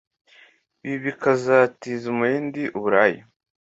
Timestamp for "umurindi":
2.13-2.61